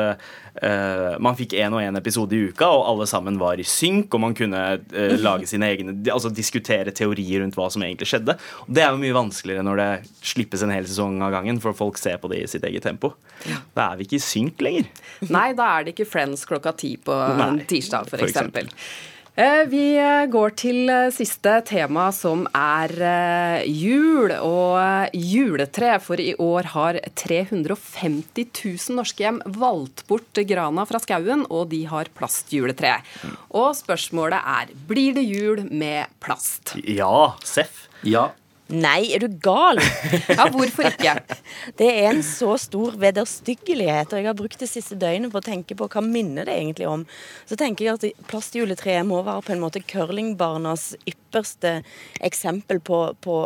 eh, 0.60 1.14
man 1.22 1.36
fikk 1.38 1.54
én 1.58 1.74
og 1.74 1.82
én 1.82 1.98
episode 1.98 2.36
i 2.36 2.48
uka, 2.50 2.68
og 2.68 2.84
alle 2.90 3.06
sammen 3.10 3.38
var 3.40 3.60
i 3.60 3.66
synk, 3.66 4.12
og 4.14 4.22
man 4.24 4.36
kunne 4.36 4.62
uh, 4.78 5.14
lage 5.20 5.48
sine 5.50 5.68
egne 5.72 5.94
Altså 6.12 6.32
diskutere 6.34 6.92
teorier 6.94 7.42
rundt 7.42 7.56
hva 7.58 7.68
som 7.72 7.84
egentlig 7.84 8.10
skjedde. 8.10 8.36
Og 8.66 8.74
det 8.74 8.84
er 8.84 8.90
jo 8.92 9.00
mye 9.02 9.16
vanskeligere 9.16 9.64
når 9.66 9.80
det 9.80 9.90
slippes 10.32 10.64
en 10.64 10.74
hel 10.74 10.88
sesong 10.88 11.20
av 11.24 11.32
gangen, 11.36 11.60
for 11.62 11.76
folk 11.76 12.00
ser 12.00 12.20
på 12.22 12.30
det 12.32 12.42
i 12.42 12.50
sitt 12.50 12.66
eget 12.68 12.84
tempo. 12.86 13.14
Da 13.76 13.90
er 13.90 14.00
vi 14.00 14.08
ikke 14.08 14.20
i 14.20 14.26
synk 14.26 14.62
lenger. 14.64 14.90
Nei, 15.28 15.48
da 15.58 15.70
er 15.76 15.86
det 15.86 15.96
ikke 15.96 16.10
Friends 16.10 16.44
klokka 16.48 16.74
ti 16.76 16.94
på 17.00 17.16
Nei, 17.38 17.54
tirsdag, 17.70 18.10
for 18.10 18.24
eksempel. 18.24 18.70
Vi 19.32 19.84
eh, 19.96 20.26
går 20.28 20.52
til 20.60 20.90
eh, 20.92 21.06
siste 21.14 21.54
tema, 21.64 22.10
som 22.12 22.42
er 22.52 22.92
eh, 23.00 23.62
jul 23.64 24.28
og 24.34 24.76
eh, 24.76 25.14
juletre. 25.16 25.94
For 26.04 26.20
i 26.20 26.34
år 26.36 26.68
har 26.74 26.98
350 27.16 28.44
000 28.52 28.98
norske 28.98 29.24
hjem 29.24 29.40
valgt 29.56 30.04
bort 30.10 30.42
grana 30.50 30.84
fra 30.84 31.00
skauen, 31.00 31.46
og 31.48 31.70
de 31.72 31.80
har 31.88 32.12
plastjuletre. 32.12 32.98
Og 33.56 33.72
spørsmålet 33.80 34.36
er 34.36 34.76
blir 34.90 35.16
det 35.16 35.24
jul 35.24 35.64
med 35.70 36.12
plast? 36.20 36.76
Ja, 36.84 37.32
Seff. 37.40 37.86
Ja. 38.04 38.28
Nei, 38.70 39.10
er 39.12 39.20
du 39.20 39.28
gal? 39.42 39.76
Ja, 40.30 40.46
hvorfor 40.48 40.86
ikke? 40.88 41.16
Det 41.76 41.88
er 41.90 42.06
en 42.12 42.22
så 42.24 42.54
stor 42.60 42.94
vederstyggelighet, 43.00 44.14
og 44.14 44.20
jeg 44.20 44.28
har 44.30 44.36
brukt 44.38 44.62
det 44.62 44.68
siste 44.70 44.96
døgnet 44.96 45.32
på 45.32 45.42
å 45.42 45.44
tenke 45.44 45.76
på 45.76 45.88
hva 45.92 46.02
minner 46.04 46.48
det 46.48 46.54
egentlig 46.56 46.86
om. 46.88 47.04
Så 47.48 47.58
tenker 47.60 47.84
jeg 47.84 47.98
at 47.98 48.24
plastjuletreet 48.30 49.04
må 49.08 49.20
være 49.26 49.44
på 49.44 49.54
en 49.56 49.62
måte 49.64 49.82
curlingbarnas 49.84 50.92
ypperste 51.10 51.80
eksempel 52.24 52.80
på, 52.80 53.02
på 53.20 53.36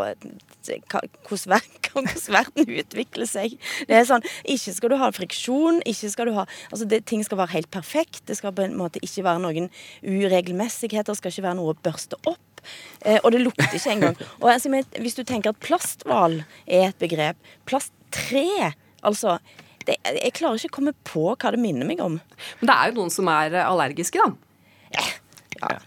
hvordan, 1.27 2.13
verden 2.31 2.71
utvikler 2.79 3.31
seg. 3.31 3.59
Det 3.89 3.99
er 3.99 4.07
sånn, 4.07 4.25
Ikke 4.47 4.75
skal 4.77 4.93
du 4.93 4.99
ha 5.01 5.11
friksjon, 5.17 5.81
ikke 5.89 6.13
skal 6.13 6.31
du 6.31 6.37
ha 6.39 6.47
altså 6.71 6.87
det, 6.87 7.03
ting 7.09 7.25
skal 7.27 7.41
være 7.43 7.57
helt 7.57 7.73
perfekt. 7.75 8.27
Det 8.29 8.39
skal 8.39 8.55
på 8.55 8.67
en 8.67 8.79
måte 8.79 9.03
ikke 9.03 9.27
være 9.27 9.43
noen 9.43 9.73
uregelmessigheter, 10.05 11.11
det 11.15 11.23
skal 11.23 11.35
ikke 11.35 11.49
være 11.49 11.59
noe 11.59 11.75
å 11.75 11.81
børste 11.89 12.21
opp. 12.29 12.46
Eh, 13.03 13.19
og 13.23 13.31
det 13.35 13.43
lukter 13.43 13.77
ikke 13.77 13.93
engang. 13.95 14.17
Og 14.41 14.51
altså, 14.53 14.73
hvis 15.03 15.19
du 15.19 15.23
tenker 15.27 15.53
at 15.53 15.61
plasthval 15.63 16.41
er 16.65 16.91
et 16.91 16.99
begrep 17.03 17.39
Plasttre, 17.69 18.73
altså 19.07 19.39
det, 19.87 19.99
Jeg 20.03 20.35
klarer 20.39 20.59
ikke 20.59 20.73
å 20.73 20.79
komme 20.81 20.97
på 21.07 21.29
hva 21.35 21.53
det 21.55 21.63
minner 21.63 21.89
meg 21.89 22.03
om. 22.03 22.19
Men 22.61 22.71
det 22.71 22.77
er 22.77 22.91
jo 22.91 22.99
noen 23.01 23.15
som 23.15 23.31
er 23.31 23.55
allergiske, 23.63 24.19
da. 24.19 24.33
Ja. 24.97 25.07
ja. 25.61 25.79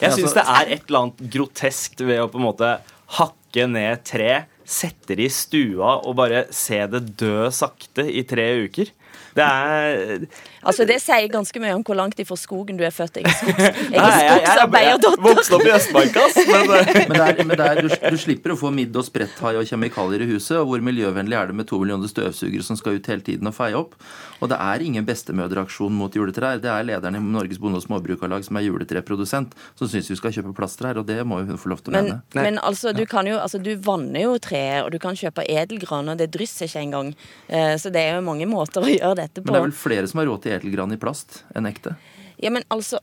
Jeg 0.00 0.14
syns 0.14 0.36
det 0.36 0.44
er 0.44 0.72
et 0.76 0.86
eller 0.86 1.04
annet 1.04 1.22
groteskt 1.34 2.02
ved 2.04 2.22
å 2.22 2.30
på 2.30 2.40
en 2.40 2.46
måte 2.46 2.72
hakke 3.16 3.66
ned 3.70 4.04
tre, 4.06 4.44
sette 4.70 5.16
det 5.18 5.26
i 5.26 5.32
stua 5.34 5.96
og 6.06 6.14
bare 6.20 6.44
se 6.54 6.78
det 6.92 7.02
dø 7.18 7.48
sakte 7.54 8.04
i 8.06 8.22
tre 8.28 8.46
uker. 8.68 8.92
Det 9.36 9.44
er 9.46 10.26
Altså, 10.60 10.84
Det 10.84 10.98
sier 11.00 11.28
ganske 11.32 11.60
mye 11.62 11.74
om 11.78 11.84
hvor 11.86 11.96
langt 11.96 12.18
ifra 12.20 12.36
skogen 12.36 12.76
du 12.76 12.84
er 12.84 12.92
født. 12.92 13.20
Jeg 13.20 13.28
er, 13.30 13.36
skogs, 13.38 13.60
jeg 13.94 14.00
er 14.00 14.18
skogsarbeiderdatter. 14.18 15.22
Vokste 15.24 15.56
opp 15.56 15.64
i 15.64 15.72
Østmarka, 15.72 16.24
ass. 16.26 16.40
Men, 16.40 16.72
eh. 16.80 16.90
men, 17.00 17.14
det 17.14 17.26
er, 17.26 17.44
men 17.44 17.54
det 17.54 17.68
er, 17.68 17.80
du, 17.80 17.94
du, 18.16 18.18
slipper 18.20 18.54
å 18.54 18.58
få 18.60 18.72
midd 18.74 18.96
og 19.00 19.06
spretthai 19.06 19.54
og 19.60 19.68
kjemikalier 19.70 20.26
i 20.26 20.28
huset. 20.34 20.58
Og 20.60 20.72
hvor 20.72 20.84
miljøvennlig 20.84 21.38
er 21.38 21.52
det 21.52 21.56
med 21.62 21.70
to 21.70 21.80
millioner 21.80 22.10
støvsugere 22.12 22.66
som 22.66 22.78
skal 22.80 22.98
ut 22.98 23.08
hele 23.12 23.24
tiden 23.24 23.48
og 23.48 23.56
feie 23.56 23.78
opp? 23.78 23.96
Og 24.40 24.48
det 24.52 24.58
er 24.60 24.84
ingen 24.84 25.06
bestemødreaksjon 25.08 25.96
mot 25.96 26.14
juletrær. 26.16 26.60
Det 26.60 26.70
er 26.72 26.86
lederen 26.88 27.16
i 27.16 27.22
Norges 27.24 27.60
Bonde- 27.60 27.80
og 27.80 27.84
Småbrukarlag 27.84 28.44
som 28.44 28.56
er 28.60 28.66
juletreprodusent, 28.68 29.56
som 29.78 29.88
syns 29.88 30.08
vi 30.12 30.16
skal 30.20 30.34
kjøpe 30.36 30.54
plasttrær, 30.56 31.00
og 31.00 31.08
det 31.08 31.20
må 31.28 31.42
hun 31.44 31.60
få 31.60 31.72
lov 31.72 31.82
til 31.84 31.92
å 31.92 31.96
men, 31.98 32.12
mene. 32.12 32.44
Men 32.48 32.60
altså, 32.64 32.94
du 32.96 33.04
kan 33.08 33.28
jo, 33.28 33.36
altså, 33.40 33.60
du 33.60 33.72
vanner 33.84 34.24
jo 34.24 34.36
treet, 34.42 34.84
og 34.84 34.92
du 34.94 35.00
kan 35.02 35.16
kjøpe 35.16 35.44
edelgran, 35.44 36.08
og 36.12 36.20
det 36.20 36.30
drysser 36.36 36.68
ikke 36.68 36.84
engang. 36.86 37.12
Eh, 37.48 37.74
så 37.80 37.92
det 37.92 38.04
er 38.06 38.18
jo 38.18 38.24
mange 38.28 38.48
måter 38.48 38.84
å 38.84 38.88
gjøre 38.88 38.99
dette 39.18 39.40
på. 39.40 39.46
Men 39.48 39.56
det 39.56 39.60
er 39.60 39.68
vel 39.68 39.76
flere 39.76 40.10
som 40.10 40.22
har 40.22 40.28
råd 40.30 40.42
til 40.44 40.56
edelgran 40.58 40.96
i 40.96 40.98
plast? 41.00 41.42
enn 41.56 41.68
ekte? 41.70 41.96
Ja, 42.40 42.52
men 42.54 42.64
altså 42.72 43.00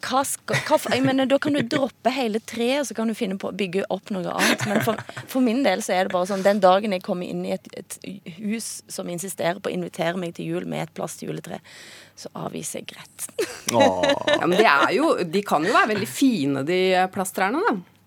hva 0.00 0.22
skal, 0.24 0.56
hva, 0.64 0.78
jeg 0.94 1.02
mener, 1.04 1.28
Da 1.28 1.36
kan 1.42 1.54
du 1.56 1.60
droppe 1.60 2.12
hele 2.14 2.40
treet, 2.40 2.80
og 2.80 2.88
så 2.88 2.96
kan 2.96 3.10
du 3.10 3.14
finne 3.16 3.36
på 3.40 3.50
å 3.50 3.56
bygge 3.56 3.84
opp 3.92 4.12
noe 4.14 4.32
annet. 4.32 4.64
Men 4.70 4.80
for, 4.86 5.00
for, 5.28 5.44
min 5.44 5.62
del 5.66 5.84
så 5.84 5.94
er 5.96 6.08
det 6.08 6.14
bare 6.14 6.30
sånn 6.30 6.44
den 6.46 6.62
dagen 6.62 6.94
jeg 6.96 7.04
kommer 7.04 7.28
inn 7.28 7.44
i 7.44 7.52
et, 7.56 7.68
et, 7.76 7.98
hus 8.38 8.80
som 8.88 9.10
insisterer 9.12 9.60
på 9.60 9.70
å 9.70 9.74
invitere 9.74 10.16
meg 10.20 10.34
til 10.38 10.54
jul 10.54 10.68
med 10.70 10.86
et 10.86 10.94
plastjuletre, 10.96 11.60
så 12.16 12.32
avviser 12.46 12.80
jeg 12.80 12.94
greit. 12.94 13.28
Ja, 13.70 14.46
men 14.46 14.56
de, 14.56 14.64
er 14.64 14.96
jo, 14.96 15.12
de 15.24 15.44
kan 15.46 15.64
jo 15.66 15.76
være 15.76 15.92
veldig 15.92 16.08
fine, 16.10 16.64
de 16.66 16.80
plasttrærne, 17.12 17.60
da. 17.68 17.99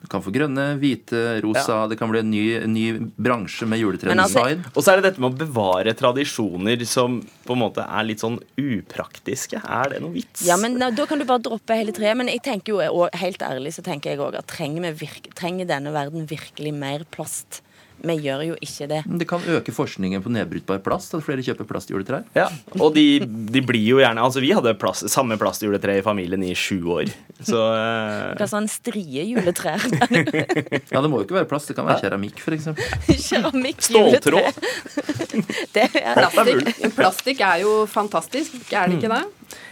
Du 0.00 0.08
kan 0.08 0.22
få 0.24 0.32
grønne, 0.32 0.64
hvite, 0.80 1.18
rosa. 1.44 1.82
Ja. 1.82 1.88
Det 1.90 1.98
kan 2.00 2.08
bli 2.12 2.22
en 2.22 2.30
ny, 2.32 2.44
ny 2.72 2.84
bransje 3.20 3.68
med 3.68 3.82
juletredesign. 3.82 4.62
Altså, 4.64 4.72
og 4.72 4.84
så 4.86 4.94
er 4.94 5.00
det 5.00 5.10
dette 5.10 5.22
med 5.22 5.34
å 5.34 5.40
bevare 5.42 5.92
tradisjoner 5.96 6.84
som 6.88 7.18
på 7.44 7.56
en 7.56 7.60
måte 7.60 7.84
er 7.84 8.06
litt 8.08 8.24
sånn 8.24 8.38
upraktiske. 8.60 9.60
Er 9.60 9.92
det 9.92 10.00
noe 10.04 10.16
vits? 10.16 10.46
Ja, 10.48 10.56
men 10.60 10.80
Da 10.80 11.06
kan 11.06 11.20
du 11.20 11.26
bare 11.28 11.44
droppe 11.44 11.76
hele 11.76 11.92
treet. 11.96 12.16
Men 12.16 12.32
jeg 12.32 12.40
tenker 12.46 12.74
jo, 12.74 12.80
og 13.02 13.16
helt 13.20 13.44
ærlig 13.44 13.74
så 13.76 13.84
tenker 13.84 14.14
jeg 14.14 14.24
òg 14.24 14.40
at 14.40 14.48
trenger, 14.48 14.96
trenger 15.36 15.68
denne 15.68 15.92
verden 15.92 16.24
virkelig 16.30 16.72
mer 16.74 17.04
plast? 17.12 17.60
Vi 18.00 18.16
gjør 18.24 18.42
jo 18.46 18.56
ikke 18.64 18.86
det. 18.90 19.00
Det 19.20 19.26
kan 19.28 19.44
øke 19.52 19.72
forskningen 19.74 20.22
på 20.24 20.32
nedbrytbar 20.32 20.80
plast, 20.84 21.12
at 21.16 21.24
flere 21.24 21.44
kjøper 21.44 21.68
plastjuletrær. 21.68 22.24
Ja, 22.36 22.46
og 22.78 22.94
de, 22.96 23.22
de, 23.24 23.62
blir 23.66 23.84
jo 23.84 24.00
gjerne 24.00 24.22
Altså, 24.24 24.42
vi 24.44 24.52
hadde 24.56 24.72
plast, 24.80 25.08
samme 25.12 25.36
plastjuletre 25.40 25.98
i 26.00 26.04
familien 26.04 26.44
i 26.46 26.54
sju 26.56 26.78
år, 26.96 27.10
så 27.44 27.60
uh... 27.74 28.32
Hva 28.38 28.48
sånn 28.50 28.68
strie 28.70 29.26
juletrær? 29.28 29.84
ja, 30.92 31.00
det 31.00 31.10
må 31.10 31.20
jo 31.20 31.26
ikke 31.26 31.40
være 31.40 31.50
plast, 31.50 31.70
det 31.70 31.76
kan 31.78 31.88
være 31.88 32.06
keramikk, 32.06 32.40
f.eks. 32.40 32.70
keramikk 33.28 33.84
Ståltråd. 33.84 34.62
plastikk. 35.76 36.72
Plastikk 36.96 37.44
er 37.46 37.64
jo 37.64 37.74
fantastisk, 37.90 38.62
er 38.72 38.88
det 38.88 39.00
ikke 39.00 39.12
det? 39.12 39.24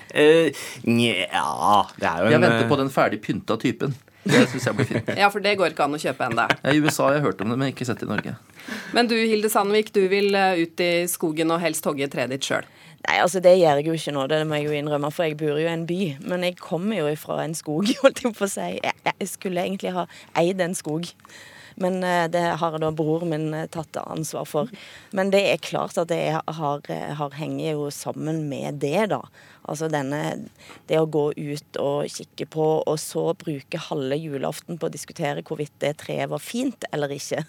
Uh, 0.09 0.49
Nja 0.89 1.85
Det 1.99 2.07
er 2.09 2.23
jo 2.23 2.29
en 2.29 2.33
Jeg 2.33 2.41
venter 2.41 2.69
på 2.71 2.79
den 2.81 2.93
ferdig 2.93 3.21
pynta 3.25 3.59
typen. 3.61 3.93
Det 4.25 4.45
syns 4.51 4.67
jeg 4.67 4.77
blir 4.77 4.89
fint. 4.89 5.13
Ja, 5.21 5.29
for 5.33 5.45
det 5.45 5.55
går 5.59 5.73
ikke 5.73 5.87
an 5.87 5.97
å 5.97 6.01
kjøpe 6.01 6.27
ennå. 6.29 6.49
I 6.67 6.81
USA 6.83 7.09
har 7.09 7.19
jeg 7.19 7.25
hørt 7.29 7.45
om 7.45 7.53
det, 7.53 7.59
men 7.61 7.73
ikke 7.73 7.87
sett 7.89 8.01
det 8.03 8.09
i 8.09 8.11
Norge. 8.11 8.35
Men 8.97 9.11
du 9.11 9.15
Hilde 9.17 9.51
Sandvik, 9.53 9.93
du 9.95 10.03
vil 10.11 10.35
eh, 10.37 10.65
ut 10.65 10.83
i 10.85 10.93
skogen 11.11 11.55
og 11.55 11.63
helst 11.63 11.87
hogge 11.89 12.11
treet 12.13 12.33
ditt 12.35 12.47
sjøl? 12.49 12.67
Nei, 13.07 13.21
altså 13.23 13.41
det 13.41 13.55
gjør 13.57 13.79
jeg 13.79 13.87
jo 13.87 13.95
ikke 13.97 14.13
nå, 14.17 14.25
det 14.31 14.41
må 14.49 14.59
jeg 14.59 14.67
jo 14.67 14.75
innrømme, 14.75 15.11
for 15.15 15.29
jeg 15.29 15.39
bor 15.39 15.55
jo 15.55 15.69
i 15.69 15.71
en 15.71 15.87
by. 15.89 16.01
Men 16.29 16.45
jeg 16.45 16.59
kommer 16.61 16.99
jo 16.99 17.13
fra 17.21 17.43
en 17.45 17.55
skog, 17.57 17.93
holdt 18.03 18.25
jeg 18.25 18.35
på 18.37 18.49
å 18.49 18.51
si. 18.53 18.73
Jeg, 18.83 18.97
jeg 19.09 19.31
skulle 19.31 19.65
egentlig 19.65 19.95
ha 19.97 20.09
eid 20.41 20.65
en 20.65 20.77
skog. 20.79 21.09
Men 21.79 22.03
eh, 22.03 22.27
det 22.33 22.43
har 22.59 22.79
da 22.83 22.91
bror 22.91 23.23
min 23.29 23.53
eh, 23.55 23.69
tatt 23.71 24.01
ansvar 24.03 24.49
for. 24.51 24.73
Men 25.15 25.31
det 25.35 25.45
er 25.53 25.63
klart 25.63 25.99
at 26.01 26.11
det 26.11 26.25
har, 26.35 26.91
har 27.21 27.39
henger 27.39 27.71
jo 27.71 27.87
sammen 27.95 28.49
med 28.51 28.83
det, 28.83 29.09
da. 29.15 29.23
Altså 29.69 29.89
denne, 29.93 30.49
det 30.89 30.99
å 31.01 31.07
gå 31.09 31.27
ut 31.37 31.79
og 31.83 32.09
kikke 32.13 32.49
på, 32.49 32.67
og 32.89 32.99
så 33.01 33.25
bruke 33.39 33.81
halve 33.89 34.17
julaften 34.17 34.79
på 34.81 34.89
å 34.89 34.93
diskutere 34.93 35.45
hvorvidt 35.45 35.75
det 35.85 35.95
treet 36.03 36.31
var 36.31 36.43
fint 36.43 36.87
eller 36.93 37.13
ikke. 37.13 37.45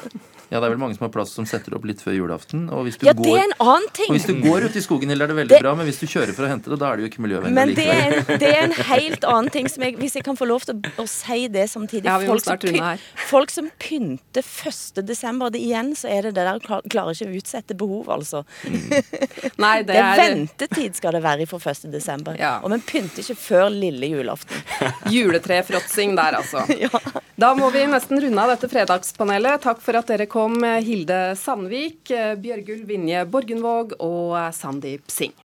ja, 0.50 0.58
det 0.58 0.64
er 0.64 0.68
vel 0.72 0.80
mange 0.82 0.98
som 0.98 1.06
har 1.06 1.12
plass 1.14 1.34
som 1.36 1.46
setter 1.48 1.76
opp 1.78 1.86
litt 1.88 2.02
før 2.02 2.16
julaften. 2.16 2.66
Og 2.74 2.88
hvis 2.88 2.98
du, 3.00 3.06
ja, 3.06 3.14
går, 3.14 3.26
det 3.26 3.36
er 3.36 3.46
en 3.46 3.56
annen 3.66 3.88
ting. 3.96 4.10
Og 4.10 4.18
hvis 4.18 4.26
du 4.26 4.34
går 4.42 4.66
ut 4.66 4.78
i 4.80 4.84
skogen, 4.84 5.14
er 5.14 5.22
det 5.22 5.38
veldig 5.38 5.54
det, 5.54 5.62
bra, 5.62 5.76
men 5.78 5.88
hvis 5.88 6.02
du 6.02 6.06
kjører 6.10 6.34
for 6.36 6.48
å 6.48 6.50
hente 6.50 6.72
det, 6.72 6.80
da 6.82 6.90
er 6.90 6.98
det 6.98 7.06
jo 7.06 7.12
ikke 7.12 7.24
miljøvennlig 7.26 7.60
men 7.60 7.74
det 7.76 7.86
er, 7.92 8.16
en, 8.16 8.40
det 8.40 8.50
er 8.50 8.60
en 8.64 8.76
helt 8.90 9.26
annen 9.28 9.50
ting. 9.54 9.68
Jeg, 9.70 9.96
hvis 10.00 10.16
jeg 10.18 10.26
kan 10.26 10.38
få 10.38 10.48
lov 10.48 10.66
til 10.66 10.78
å, 10.78 10.92
å 11.04 11.06
si 11.10 11.46
det 11.52 11.66
samtidig. 11.70 12.08
Ja, 12.10 12.18
folk, 12.26 12.44
som 12.44 12.60
pynt, 12.60 13.06
folk 13.30 13.54
som 13.54 13.70
pynter 13.80 14.42
1. 14.42 15.02
desember, 15.06 15.52
det 15.54 15.62
igjen 15.62 15.94
så 15.98 16.10
er 16.10 16.28
det 16.28 16.34
det 16.38 16.46
der 16.48 16.60
klarer 16.64 17.14
ikke 17.14 17.30
å 17.30 17.38
utsette 17.40 17.76
behov, 17.78 18.10
altså. 18.12 18.42
Mm. 18.66 18.90
Nei, 19.60 19.74
det, 19.84 19.94
det 19.94 20.00
er 20.02 20.22
ventetid 20.24 20.98
skal 20.98 21.16
det 21.16 21.22
være 21.24 21.46
for 21.60 21.74
1. 21.76 21.90
desember. 21.92 22.36
Ja. 22.40 22.58
Og 22.64 22.72
vi 22.74 22.80
pynter 22.92 23.22
ikke 23.22 23.38
før 23.38 23.68
lille 23.72 24.10
julaften. 24.10 24.62
Juletrefråtsing 25.14 26.16
der, 26.18 26.40
altså. 26.40 26.64
ja. 26.84 26.90
Da 27.40 27.54
må 27.56 27.70
vi 27.72 27.86
nesten 27.88 28.20
runde 28.20 28.42
av 28.42 28.54
dette 28.54 28.68
fredagspanelet. 28.72 29.62
Takk 29.64 29.80
for 29.84 30.00
at 30.00 30.10
dere 30.10 30.26
kom, 30.30 30.58
Hilde 30.84 31.20
Sandvik, 31.40 32.10
Bjørgulv 32.42 32.90
Vinje 32.90 33.24
Borgenvåg 33.30 33.96
og 34.00 34.36
Sandeep 34.56 35.06
Singh. 35.12 35.36